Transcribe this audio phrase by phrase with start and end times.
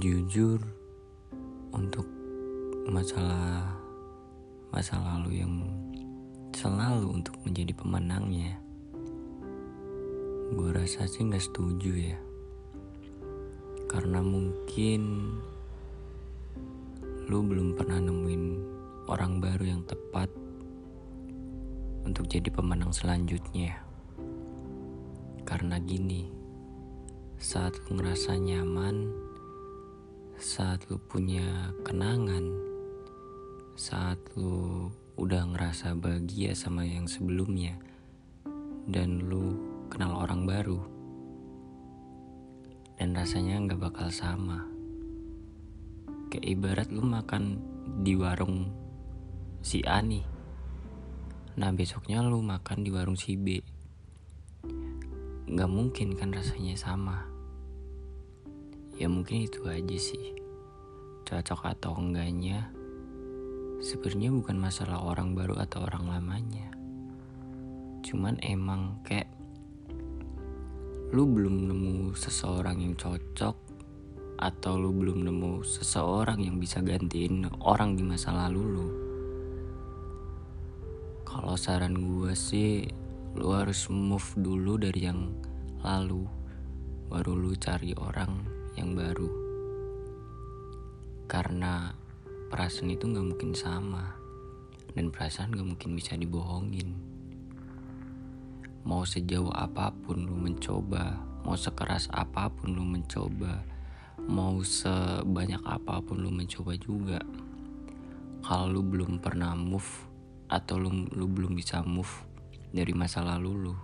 [0.00, 0.56] jujur
[1.76, 2.08] untuk
[2.88, 3.68] masalah
[4.72, 5.60] masa lalu yang
[6.56, 8.56] selalu untuk menjadi pemenangnya.
[10.56, 12.18] Gue rasa sih nggak setuju ya.
[13.92, 15.36] Karena mungkin
[17.28, 18.44] lu belum pernah nemuin
[19.04, 20.32] orang baru yang tepat
[22.08, 23.84] untuk jadi pemenang selanjutnya.
[25.44, 26.24] Karena gini
[27.36, 29.28] saat lu ngerasa nyaman
[30.40, 32.48] saat lu punya kenangan,
[33.76, 34.88] saat lu
[35.20, 37.76] udah ngerasa bahagia sama yang sebelumnya,
[38.88, 39.60] dan lu
[39.92, 40.80] kenal orang baru,
[42.96, 44.64] dan rasanya nggak bakal sama.
[46.32, 47.60] Kayak ibarat lu makan
[48.00, 48.72] di warung
[49.60, 50.24] si A nih,
[51.60, 53.60] nah besoknya lu makan di warung si B.
[55.50, 57.39] Gak mungkin kan rasanya sama
[59.00, 60.36] ya mungkin itu aja sih.
[61.24, 62.68] Cocok atau enggaknya
[63.80, 66.68] sebenarnya bukan masalah orang baru atau orang lamanya.
[68.04, 69.32] Cuman emang kayak
[71.16, 73.56] lu belum nemu seseorang yang cocok
[74.36, 78.88] atau lu belum nemu seseorang yang bisa gantiin orang di masa lalu lu.
[81.24, 82.84] Kalau saran gue sih
[83.32, 85.32] lu harus move dulu dari yang
[85.80, 86.28] lalu
[87.08, 88.49] baru lu cari orang
[88.80, 89.28] yang baru.
[91.28, 91.92] Karena
[92.48, 94.16] perasaan itu gak mungkin sama
[94.96, 96.96] dan perasaan gak mungkin bisa dibohongin.
[98.88, 103.64] Mau sejauh apa pun lu mencoba mau sekeras apa pun lu mencoba
[104.28, 107.20] mau sebanyak apa pun lu mencoba juga
[108.44, 109.88] kalau lu belum pernah move
[110.50, 112.10] atau lu, lu belum bisa move
[112.72, 113.76] dari masa lalu lu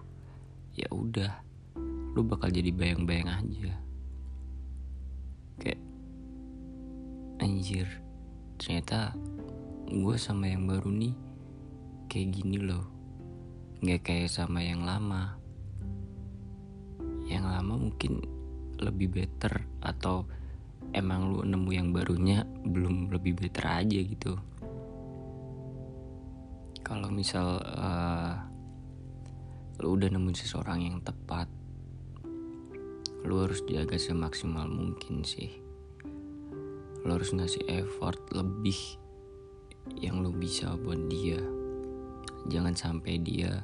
[0.76, 1.32] ya udah
[2.12, 3.85] lu bakal jadi bayang-bayang aja
[5.60, 5.80] kayak
[7.40, 7.88] anjir
[8.56, 9.12] ternyata
[9.86, 11.14] gue sama yang baru nih
[12.10, 12.86] kayak gini loh.
[13.82, 15.36] Nggak kayak sama yang lama.
[17.26, 18.22] Yang lama mungkin
[18.80, 20.26] lebih better atau
[20.94, 24.38] emang lu nemu yang barunya belum lebih better aja gitu.
[26.86, 28.32] Kalau misal uh,
[29.82, 31.50] lu udah nemu seseorang yang tepat
[33.24, 35.48] lu harus jaga semaksimal mungkin sih.
[37.06, 38.76] Lu harus ngasih effort lebih
[39.96, 41.38] yang lu bisa buat dia.
[42.50, 43.62] Jangan sampai dia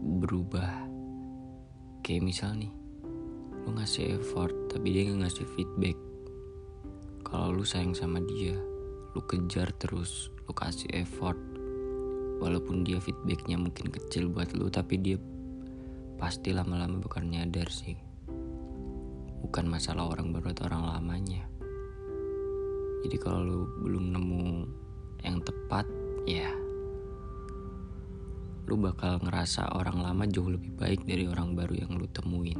[0.00, 0.88] berubah.
[2.06, 2.72] Kayak misal nih
[3.62, 5.98] lu ngasih effort tapi dia nggak ngasih feedback.
[7.22, 8.56] Kalau lu sayang sama dia
[9.12, 11.38] lu kejar terus lu kasih effort.
[12.42, 15.18] Walaupun dia feedbacknya mungkin kecil buat lu tapi dia
[16.22, 18.11] pasti lama-lama bakal nyadar sih
[19.52, 21.44] bukan masalah orang baru atau orang lamanya.
[23.04, 24.64] Jadi kalau lu belum nemu
[25.20, 25.84] yang tepat
[26.24, 26.48] ya
[28.64, 32.56] lu bakal ngerasa orang lama jauh lebih baik dari orang baru yang lu temuin